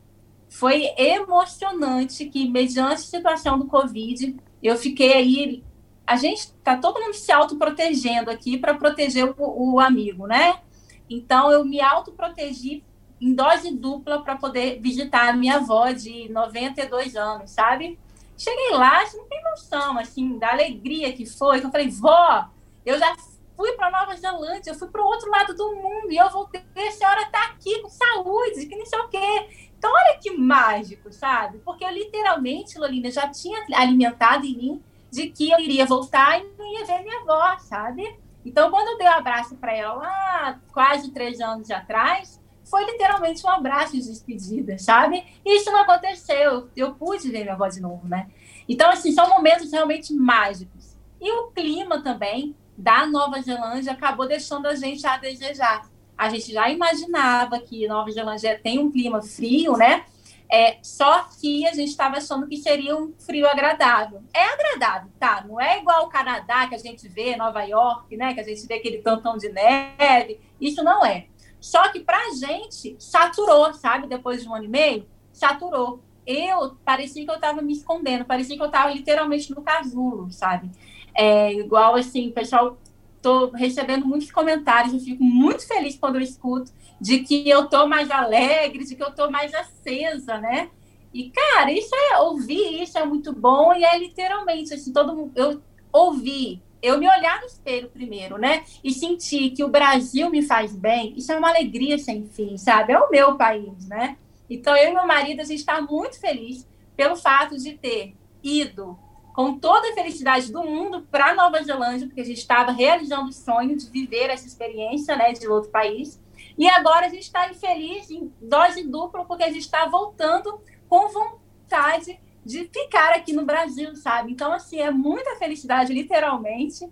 [0.50, 5.64] foi emocionante que, mediante a situação do Covid, eu fiquei aí.
[6.08, 10.60] A gente está todo mundo se autoprotegendo aqui para proteger o, o, amigo, né?
[11.08, 12.84] Então, eu me autoprotegi
[13.22, 18.00] em dose dupla para poder visitar a minha avó de 92 anos, sabe?
[18.36, 21.60] Cheguei lá, não tem noção, assim, da alegria que foi.
[21.60, 22.50] Que eu falei, vó,
[22.86, 23.16] eu já
[23.56, 26.62] fui para Nova Zelândia, eu fui para o outro lado do mundo e eu voltei,
[26.76, 29.70] a senhora está aqui com saúde, que não sei o quê.
[29.78, 31.60] Então, olha que mágico, sabe?
[31.60, 36.44] Porque eu literalmente, Lolina, já tinha alimentado em mim de que eu iria voltar e
[36.58, 38.20] não ia ver minha avó, sabe?
[38.46, 43.46] Então, quando eu dei um abraço para ela lá, quase três anos atrás, foi literalmente
[43.46, 45.24] um abraço de despedida, sabe?
[45.46, 46.70] E isso não aconteceu.
[46.76, 48.28] Eu pude ver minha avó de novo, né?
[48.68, 50.98] Então, assim, são momentos realmente mágicos.
[51.22, 56.52] E o clima também da Nova Zelândia acabou deixando a gente a desejar a gente
[56.52, 60.06] já imaginava que Nova Zelândia tem um clima frio, né?
[60.50, 64.24] É, só que a gente estava achando que seria um frio agradável.
[64.34, 65.44] É agradável, tá?
[65.46, 68.34] Não é igual o Canadá que a gente vê, Nova York, né?
[68.34, 70.40] Que a gente vê aquele tantão de neve.
[70.62, 71.28] Isso não é.
[71.60, 74.08] Só que pra gente saturou, sabe?
[74.08, 76.02] Depois de um ano e meio, saturou.
[76.26, 80.72] Eu parecia que eu estava me escondendo, parecia que eu estava literalmente no casulo, sabe?
[81.14, 82.78] É, igual assim, pessoal
[83.18, 87.88] estou recebendo muitos comentários, eu fico muito feliz quando eu escuto de que eu estou
[87.88, 90.70] mais alegre, de que eu estou mais acesa, né?
[91.12, 95.32] E, cara, isso é ouvir isso é muito bom e é literalmente assim, todo mundo.
[95.36, 95.62] Eu
[95.92, 98.64] ouvir, eu me olhar no espelho primeiro, né?
[98.84, 102.94] E sentir que o Brasil me faz bem, isso é uma alegria sem fim, sabe?
[102.94, 104.18] É o meu país, né?
[104.50, 108.98] Então, eu e meu marido, a gente está muito feliz pelo fato de ter ido
[109.34, 113.34] com toda a felicidade do mundo para Nova Zelândia, porque a gente estava realizando o
[113.34, 116.22] sonho de viver essa experiência, né, de outro país.
[116.58, 121.10] E agora a gente está infeliz em dose dupla, porque a gente está voltando com
[121.10, 124.32] vontade de ficar aqui no Brasil, sabe?
[124.32, 126.88] Então, assim, é muita felicidade, literalmente.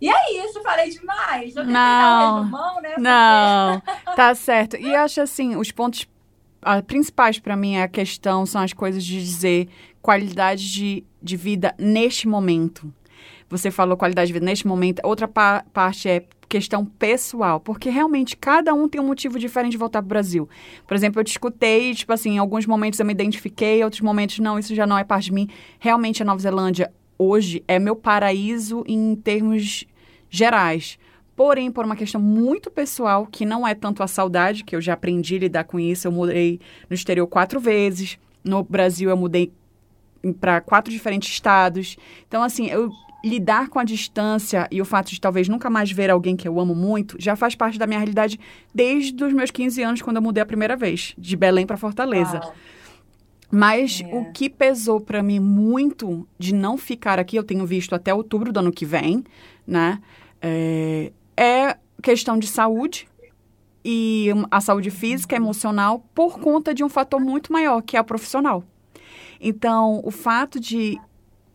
[0.00, 1.56] E é isso, falei demais.
[1.56, 2.94] Eu não, resumão, né?
[2.98, 3.80] Não,
[4.14, 4.76] tá certo.
[4.76, 6.06] E acho assim, os pontos
[6.62, 9.68] ah, principais para mim é a questão são as coisas de dizer
[10.02, 12.92] qualidade de, de vida neste momento.
[13.48, 15.00] Você falou qualidade de vida neste momento.
[15.04, 19.78] Outra pa parte é questão pessoal, porque realmente cada um tem um motivo diferente de
[19.78, 20.48] voltar para o Brasil.
[20.86, 24.38] Por exemplo, eu te escutei, tipo assim, em alguns momentos eu me identifiquei, outros momentos
[24.38, 25.48] não, isso já não é parte de mim.
[25.78, 29.84] Realmente a Nova Zelândia hoje é meu paraíso em termos
[30.30, 30.98] gerais.
[31.38, 34.94] Porém, por uma questão muito pessoal, que não é tanto a saudade, que eu já
[34.94, 36.58] aprendi a lidar com isso, eu mudei
[36.90, 38.18] no exterior quatro vezes.
[38.42, 39.52] No Brasil, eu mudei
[40.40, 41.96] para quatro diferentes estados.
[42.26, 42.90] Então, assim, eu
[43.24, 46.58] lidar com a distância e o fato de talvez nunca mais ver alguém que eu
[46.58, 48.40] amo muito já faz parte da minha realidade
[48.74, 52.40] desde os meus 15 anos, quando eu mudei a primeira vez, de Belém para Fortaleza.
[52.40, 52.54] Uau.
[53.48, 54.12] Mas é.
[54.12, 58.52] o que pesou para mim muito de não ficar aqui, eu tenho visto até outubro
[58.52, 59.22] do ano que vem,
[59.64, 60.00] né?
[60.42, 63.08] É, é questão de saúde
[63.84, 68.04] e a saúde física, emocional, por conta de um fator muito maior, que é a
[68.04, 68.64] profissional.
[69.40, 70.98] Então, o fato de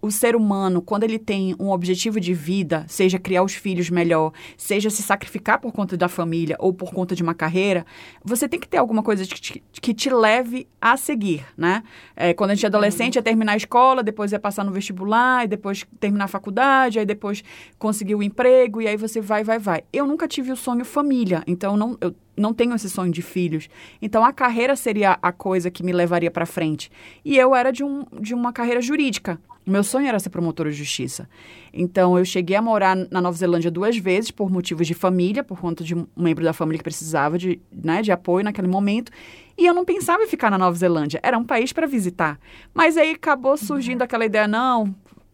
[0.04, 4.34] o ser humano, quando ele tem um objetivo de vida, seja criar os filhos melhor,
[4.58, 7.86] seja se sacrificar por conta da família ou por conta de uma carreira,
[8.22, 11.84] você tem que ter alguma coisa que te, que te leve a seguir, né?
[12.18, 15.46] É, quando a gente é adolescente, é terminar a escola, depois é passar no vestibular,
[15.46, 17.42] e depois terminar a faculdade, aí depois
[17.80, 19.84] conseguir o emprego, e aí você vai, vai, vai.
[19.94, 23.70] Eu nunca tive o sonho família, então não, eu não tenho esse sonho de filhos.
[24.02, 26.92] Então a carreira seria a coisa que me levaria para frente.
[27.24, 29.40] E eu era de, um, de uma carreira jurídica.
[29.66, 31.28] Meu sonho era ser promotora de justiça.
[31.74, 35.60] Então, eu cheguei a morar na Nova Zelândia duas vezes por motivos de família, por
[35.60, 39.12] conta de um membro da família que precisava de, né, de apoio naquele momento.
[39.58, 41.20] E eu não pensava em ficar na Nova Zelândia.
[41.24, 42.40] Era um país para visitar.
[42.74, 44.06] Mas aí acabou surgindo uhum.
[44.06, 44.94] aquela ideia, não,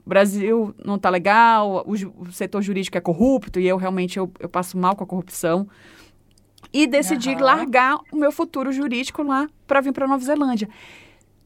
[0.09, 4.49] Brasil não está legal, o, o, setor jurídico é corrupto e eu realmente eu, eu
[4.49, 5.67] passo mal com a corrupção.
[6.73, 7.39] E decidi uhum.
[7.39, 10.67] largar o meu futuro jurídico lá para vir para Nova Zelândia.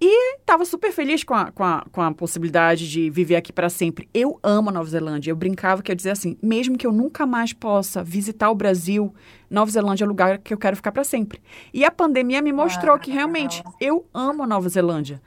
[0.05, 3.69] E estava super feliz com a, com, a, com a possibilidade de viver aqui para
[3.69, 4.09] sempre.
[4.13, 5.31] Eu amo a Nova Zelândia.
[5.31, 9.15] Eu brincava que eu dizia assim: mesmo que eu nunca mais possa visitar o Brasil,
[9.49, 11.41] Nova Zelândia é o lugar que eu quero ficar para sempre.
[11.73, 15.21] E a pandemia me mostrou ah, que realmente eu amo a Nova Zelândia.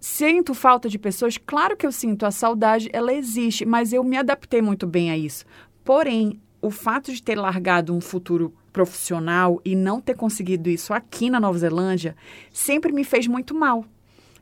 [0.00, 1.36] Sinto falta de pessoas?
[1.36, 2.24] Claro que eu sinto.
[2.24, 5.44] A saudade, ela existe, mas eu me adaptei muito bem a isso.
[5.84, 11.30] Porém, o fato de ter largado um futuro profissional e não ter conseguido isso aqui
[11.30, 12.16] na Nova Zelândia
[12.52, 13.84] sempre me fez muito mal.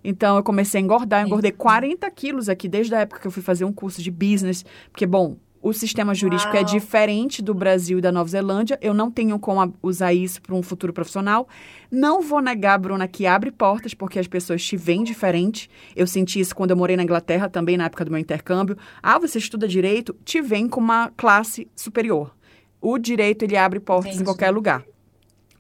[0.03, 3.31] Então, eu comecei a engordar, eu engordei 40 quilos aqui desde a época que eu
[3.31, 6.63] fui fazer um curso de business, porque, bom, o sistema jurídico é Uau.
[6.63, 8.77] é diferente do Brasil e da Nova Zelândia.
[8.83, 11.47] Eu não tenho como usar isso para um futuro profissional.
[11.89, 15.71] Não vou negar, Bruna, que abre portas, porque as pessoas te veem diferente.
[15.95, 18.77] Eu senti isso quando eu morei na Inglaterra, também na época do meu intercâmbio.
[19.01, 20.17] Ah, você estuda direito?
[20.25, 22.35] Te vem com uma classe superior
[22.83, 24.23] o direito ele abre portas Entendi.
[24.23, 24.85] em qualquer lugar.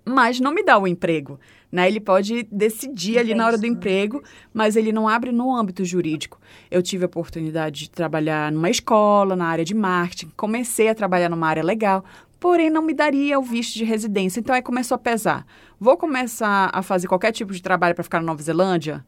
[0.05, 1.39] Mas não me dá o emprego.
[1.71, 1.87] Né?
[1.89, 6.39] Ele pode decidir ali na hora do emprego, mas ele não abre no âmbito jurídico.
[6.71, 11.31] Eu tive a oportunidade de trabalhar numa escola, na área de marketing, comecei a trabalhar
[11.31, 12.05] numa área legal,
[12.39, 14.41] porém não me daria o visto de residência.
[14.41, 15.47] Então aí começou a pesar.
[15.81, 19.03] Vou começar a fazer qualquer tipo de trabalho para ficar na Nova Zelândia,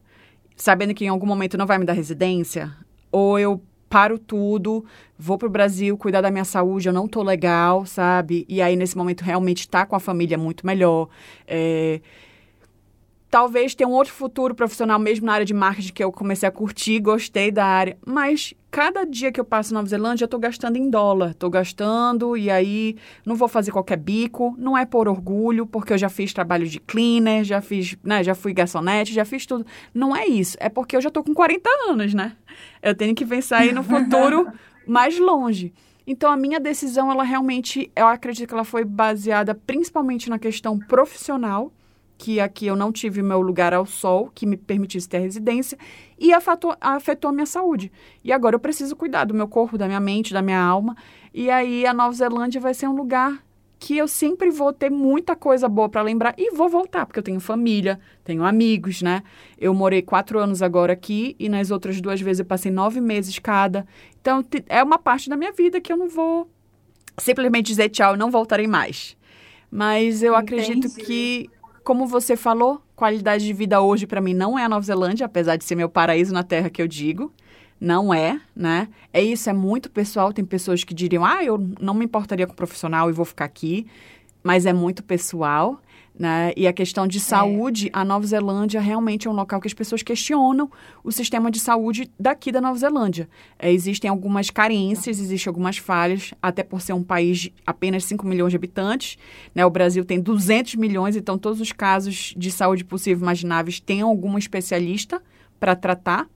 [0.55, 2.71] sabendo que em algum momento não vai me dar residência?
[3.11, 3.61] Ou eu
[3.95, 4.83] paro tudo,
[5.17, 8.45] vou pro Brasil cuidar da minha saúde, eu não tô legal, sabe?
[8.49, 11.07] E aí, nesse momento, realmente tá com a família muito melhor.
[11.47, 12.01] É,
[13.35, 16.51] talvez tenha um outro futuro profissional, mesmo na área de marketing, que eu comecei a
[16.53, 17.97] curtir, gostei da área.
[18.07, 21.33] Mas cada dia que eu passo na Nova Zelândia, eu tô gastando em dólar.
[21.33, 22.95] Tô gastando e aí
[23.25, 24.55] não vou fazer qualquer bico.
[24.57, 28.33] Não é por orgulho, porque eu já fiz trabalho de cleaner, já fiz, né, já
[28.33, 29.65] fui garçonete, já fiz tudo.
[29.93, 30.55] Não é isso.
[30.57, 32.37] É porque eu já tô com 40 anos, né?
[32.81, 34.47] Eu tenho que pensar aí no futuro
[34.87, 35.73] mais longe.
[36.07, 40.79] Então, a minha decisão, ela realmente, eu acredito que ela foi baseada principalmente na questão
[40.79, 41.73] profissional
[42.17, 45.77] que aqui eu não tive meu lugar ao sol, que me permitisse ter residência,
[46.17, 47.91] e afetou, afetou a minha saúde.
[48.23, 50.95] E agora eu preciso cuidar do meu corpo, da minha mente, da minha alma.
[51.33, 53.43] E aí a Nova Zelândia vai ser um lugar
[53.77, 57.23] que eu sempre vou ter muita coisa boa para lembrar e vou voltar, porque eu
[57.23, 59.21] tenho família, tenho amigos, né?
[59.59, 63.37] Eu morei quatro anos agora aqui e nas outras duas vezes eu passei nove meses
[63.37, 63.85] cada.
[64.19, 66.49] Então, é uma parte da minha vida que eu não vou
[67.17, 69.15] simplesmente dizer tchau, não voltarei mais.
[69.69, 70.61] Mas eu Entendi.
[70.63, 71.49] acredito que,
[71.85, 75.55] como você falou, qualidade de vida hoje para mim não é a Nova Zelândia, apesar
[75.55, 77.31] de ser meu paraíso na terra que eu digo.
[77.79, 78.87] Não é, né?
[79.13, 80.33] É isso, é muito pessoal.
[80.33, 83.45] Tem pessoas que diriam, ah, eu não me importaria com o profissional e vou ficar
[83.45, 83.85] aqui.
[84.43, 85.79] Mas é muito pessoal.
[86.17, 86.53] Né?
[86.55, 87.21] E a questão de é.
[87.21, 87.89] saúde, é.
[87.91, 90.71] a Nova Zelândia realmente é um local que as pessoas questionam
[91.03, 93.27] o sistema de saúde daqui da Nova Zelândia.
[93.59, 98.25] É, existem algumas carências, existem algumas falhas, até por ser um país de apenas 5
[98.25, 99.17] milhões de habitantes.
[99.53, 99.65] Né?
[99.65, 104.37] O Brasil tem 200 milhões, então todos os casos de saúde possível imagináveis têm algum
[104.37, 105.21] especialista
[105.59, 106.27] para tratar.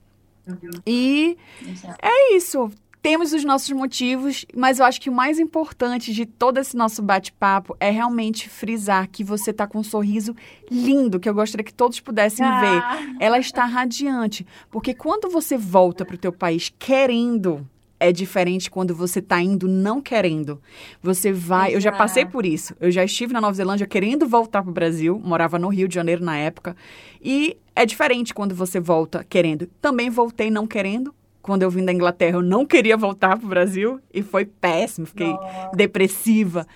[0.86, 1.98] E Exato.
[2.02, 2.70] é isso.
[3.02, 7.02] Temos os nossos motivos, mas eu acho que o mais importante de todo esse nosso
[7.02, 10.36] bate-papo é realmente frisar que você está com um sorriso
[10.70, 12.60] lindo, que eu gostaria que todos pudessem ah.
[12.60, 13.16] ver.
[13.18, 17.66] Ela está radiante, porque quando você volta para o teu país querendo
[18.00, 20.60] é diferente quando você está indo não querendo.
[21.02, 21.74] Você vai.
[21.74, 22.74] Eu já passei por isso.
[22.80, 25.94] Eu já estive na Nova Zelândia querendo voltar para o Brasil, morava no Rio de
[25.94, 26.74] Janeiro na época.
[27.22, 29.66] E é diferente quando você volta querendo.
[29.82, 31.14] Também voltei não querendo.
[31.42, 35.06] Quando eu vim da Inglaterra, eu não queria voltar para o Brasil e foi péssimo,
[35.06, 35.76] fiquei Nossa.
[35.76, 36.66] depressiva.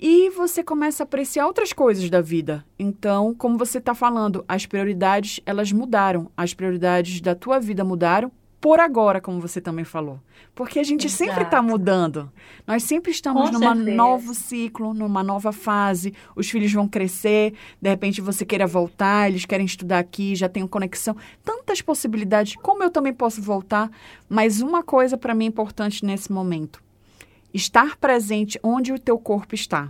[0.00, 2.64] E você começa a apreciar outras coisas da vida.
[2.78, 8.32] Então, como você está falando, as prioridades elas mudaram, as prioridades da tua vida mudaram
[8.60, 10.20] por agora, como você também falou.
[10.54, 11.24] Porque a gente Exato.
[11.24, 12.30] sempre está mudando.
[12.66, 16.12] Nós sempre estamos Com num novo ciclo, numa nova fase.
[16.36, 20.66] Os filhos vão crescer, de repente você queira voltar, eles querem estudar aqui, já tem
[20.66, 21.16] conexão.
[21.42, 22.54] Tantas possibilidades.
[22.56, 23.90] Como eu também posso voltar?
[24.28, 26.82] Mas uma coisa para mim importante nesse momento:
[27.54, 29.88] estar presente onde o teu corpo está.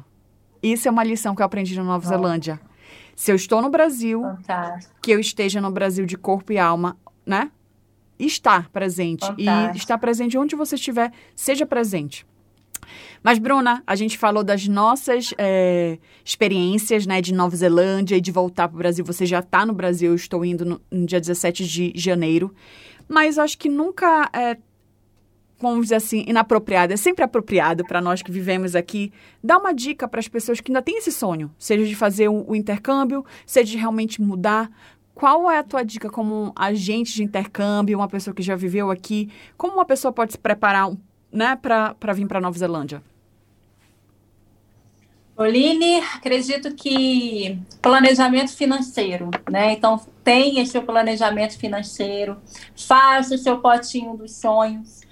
[0.63, 2.09] Isso é uma lição que eu aprendi na Nova oh.
[2.09, 2.61] Zelândia.
[3.17, 4.95] Se eu estou no Brasil, Fantástico.
[5.03, 7.51] que eu esteja no Brasil de corpo e alma, né?
[8.27, 9.27] Estar presente.
[9.27, 9.75] Fantástico.
[9.75, 12.27] E estar presente onde você estiver, seja presente.
[13.23, 18.33] Mas, Bruna, a gente falou das nossas é, experiências, né, de Nova Zelândia e de
[18.33, 19.05] voltar para o Brasil.
[19.05, 22.55] Você já está no Brasil, eu estou indo no, no, dia 17 de janeiro.
[23.09, 24.57] Mas acho que nunca é,
[25.61, 26.93] vamos dizer assim, inapropriado.
[26.93, 29.13] É sempre apropriado para nós que vivemos aqui
[29.45, 32.45] dar uma dica para as pessoas que ainda têm esse sonho, seja de fazer o,
[32.49, 34.71] o intercâmbio, seja de realmente mudar.
[35.21, 39.31] Qual é a tua dica como agente de intercâmbio, uma pessoa que já viveu aqui?
[39.55, 40.91] Como uma pessoa pode se preparar
[41.31, 43.03] né, para vir para Nova Zelândia?
[45.37, 49.75] Oline, acredito que planejamento financeiro, né?
[49.75, 52.39] Então, tenha seu planejamento financeiro,
[52.75, 55.03] faça o seu potinho dos sonhos,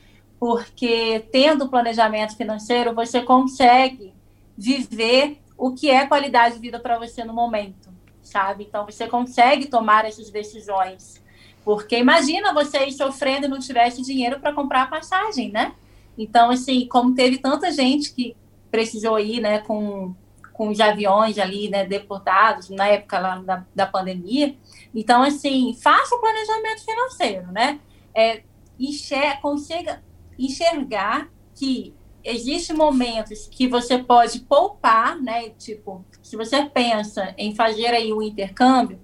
[0.41, 4.15] porque tendo planejamento financeiro, você consegue
[4.57, 7.88] viver o que é qualidade de vida para você no momento
[8.29, 8.65] sabe?
[8.69, 11.23] Então você consegue tomar essas decisões.
[11.65, 15.75] Porque imagina você ir sofrendo e não tivesse dinheiro para comprar a passagem, né?
[16.17, 18.37] Então, assim, como teve tanta gente que
[18.71, 20.15] precisou ir, né, com,
[20.53, 24.57] com os aviões ali, né, deportados, na época lá da, da pandemia.
[24.95, 27.79] Então, assim, faça o planejamento financeiro, né?
[28.15, 28.43] É,
[28.79, 30.03] enxer consiga
[30.39, 35.51] enxergar que existem momentos que você pode poupar, né?
[35.51, 39.01] Tipo, se você pensa em fazer aí um intercâmbio,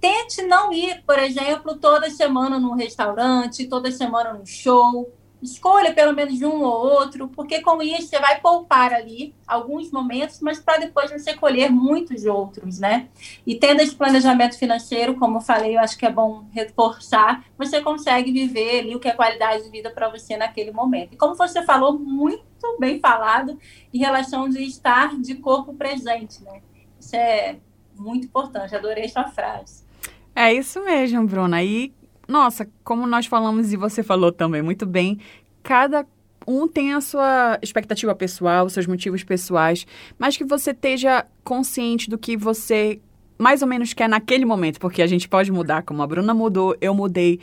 [0.00, 5.12] tente não ir, por exemplo, toda semana num restaurante, toda semana num show.
[5.42, 10.40] Escolha pelo menos um ou outro, porque com isso você vai poupar ali alguns momentos,
[10.40, 13.08] mas para depois você colher muitos outros, né?
[13.44, 17.80] E tendo esse planejamento financeiro, como eu falei, eu acho que é bom reforçar, você
[17.80, 21.14] consegue viver ali o que é qualidade de vida para você naquele momento.
[21.14, 22.44] E como você falou, muito
[22.78, 23.58] bem falado
[23.92, 26.62] em relação de estar de corpo presente, né?
[27.00, 27.56] Isso é
[27.96, 29.82] muito importante, adorei sua frase.
[30.34, 31.62] É isso mesmo, Bruna.
[31.62, 31.92] E
[32.28, 35.18] nossa, como nós falamos e você falou também muito bem,
[35.62, 36.06] cada
[36.46, 39.86] um tem a sua expectativa pessoal, seus motivos pessoais,
[40.18, 43.00] mas que você esteja consciente do que você
[43.38, 46.76] mais ou menos quer naquele momento, porque a gente pode mudar, como a Bruna mudou,
[46.80, 47.40] eu mudei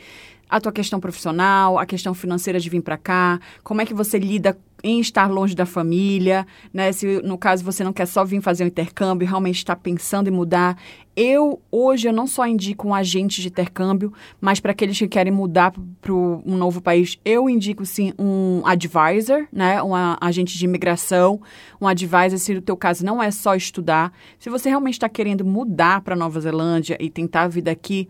[0.48, 4.18] a tua questão profissional, a questão financeira de vir para cá, como é que você
[4.18, 6.92] lida em estar longe da família, né?
[6.92, 10.30] Se no caso você não quer só vir fazer um intercâmbio, realmente está pensando em
[10.30, 10.76] mudar.
[11.16, 15.32] Eu hoje eu não só indico um agente de intercâmbio, mas para aqueles que querem
[15.32, 19.82] mudar para um novo país, eu indico sim um advisor, né?
[19.82, 21.40] Um agente de imigração,
[21.80, 24.12] um advisor se no teu caso não é só estudar.
[24.38, 28.08] Se você realmente está querendo mudar para Nova Zelândia e tentar a vida aqui,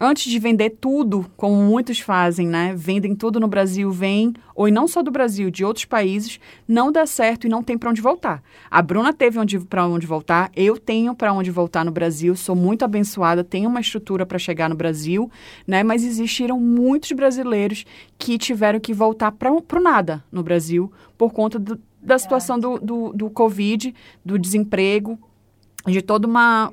[0.00, 2.74] antes de vender tudo, como muitos fazem, né?
[2.74, 6.90] Vendem tudo no Brasil, vem, ou e não só do Brasil, de outros países, não
[6.90, 8.42] dá certo e não tem para onde voltar.
[8.70, 9.38] A Bruna teve
[9.68, 13.80] para onde voltar, eu tenho para onde voltar no Brasil, sou muito abençoada, tenho uma
[13.80, 15.30] estrutura para chegar no Brasil,
[15.66, 15.82] né?
[15.82, 17.84] Mas existiram muitos brasileiros
[18.18, 22.78] que tiveram que voltar para o nada no Brasil por conta do, da situação do,
[22.78, 23.94] do, do Covid,
[24.24, 25.18] do desemprego,
[25.86, 26.72] de toda uma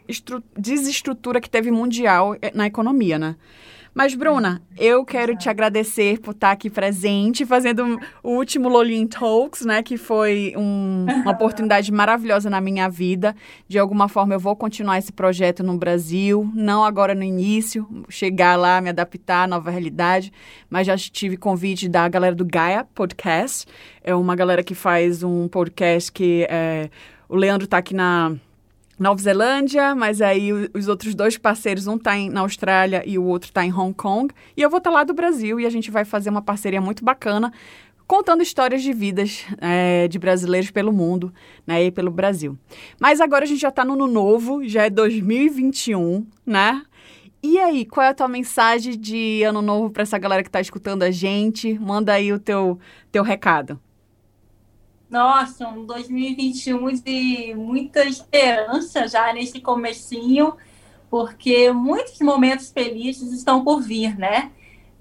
[0.57, 3.35] desestrutura que teve mundial eh, na economia, né?
[3.97, 9.65] Mas, Bruna, eu quero te agradecer por estar aqui presente, fazendo o último Lolin Talks,
[9.65, 9.81] né?
[9.81, 13.35] Que foi um, uma oportunidade maravilhosa na minha vida.
[13.67, 18.55] De alguma forma, eu vou continuar esse projeto no Brasil, não agora no início, chegar
[18.55, 20.31] lá, me adaptar à nova realidade,
[20.69, 23.65] mas já tive convite da galera do Gaia Podcast.
[24.03, 26.87] É uma galera que faz um podcast que é,
[27.27, 28.37] o Leandro está aqui na
[28.99, 33.49] Nova Zelândia, mas aí os outros dois parceiros, um está na Austrália e o outro
[33.49, 34.33] está em Hong Kong.
[34.55, 36.81] E eu vou estar tá lá do Brasil e a gente vai fazer uma parceria
[36.81, 37.53] muito bacana,
[38.07, 41.31] contando histórias de vidas é, de brasileiros pelo mundo
[41.65, 42.57] né, e pelo Brasil.
[42.99, 46.81] Mas agora a gente já está no ano novo, já é 2021, né?
[47.43, 50.59] E aí, qual é a tua mensagem de ano novo para essa galera que está
[50.59, 51.77] escutando a gente?
[51.77, 52.79] Manda aí o teu,
[53.11, 53.79] teu recado.
[55.09, 60.55] Nossa, um 2021 de muita esperança já nesse comecinho,
[61.09, 64.51] porque muitos momentos felizes estão por vir, né?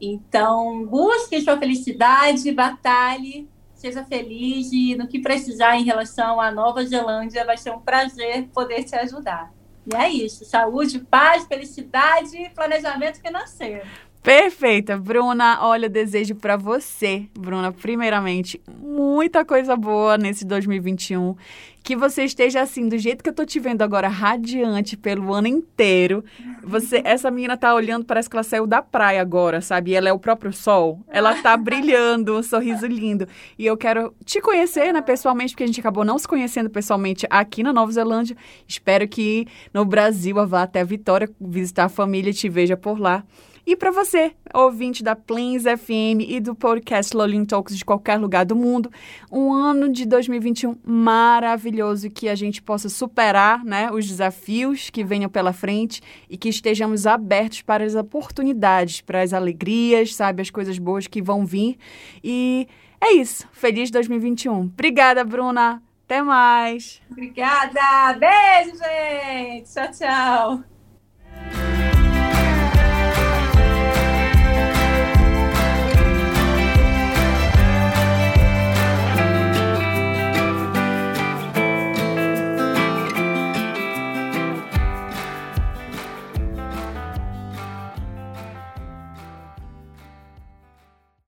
[0.00, 6.84] Então, busque sua felicidade, batalhe, seja feliz e no que precisar em relação à Nova
[6.84, 9.52] Zelândia, vai ser um prazer poder te ajudar.
[9.92, 10.44] E é isso.
[10.44, 13.86] Saúde, paz, felicidade e planejamento financeiro.
[14.26, 15.64] Perfeita, Bruna.
[15.64, 21.36] Olha, desejo para você, Bruna, primeiramente, muita coisa boa nesse 2021.
[21.80, 25.46] Que você esteja assim, do jeito que eu tô te vendo agora, radiante pelo ano
[25.46, 26.24] inteiro.
[26.64, 29.92] Você, essa menina tá olhando, parece que ela saiu da praia agora, sabe?
[29.92, 30.98] E ela é o próprio sol.
[31.06, 33.28] Ela tá brilhando, um sorriso lindo.
[33.56, 37.28] E eu quero te conhecer, né, pessoalmente, porque a gente acabou não se conhecendo pessoalmente
[37.30, 38.36] aqui na Nova Zelândia.
[38.66, 42.98] Espero que no Brasil eu vá até Vitória visitar a família e te veja por
[42.98, 43.22] lá.
[43.66, 48.44] E para você, ouvinte da Plains FM e do podcast Lolin Talks de qualquer lugar
[48.44, 48.88] do mundo,
[49.30, 55.28] um ano de 2021 maravilhoso que a gente possa superar né, os desafios que venham
[55.28, 56.00] pela frente
[56.30, 61.20] e que estejamos abertos para as oportunidades, para as alegrias, sabe, as coisas boas que
[61.20, 61.76] vão vir.
[62.22, 62.68] E
[63.00, 63.48] é isso.
[63.50, 64.60] Feliz 2021.
[64.60, 65.82] Obrigada, Bruna.
[66.04, 67.02] Até mais.
[67.10, 68.16] Obrigada.
[68.16, 69.74] Beijo, gente.
[69.74, 70.75] Tchau, tchau.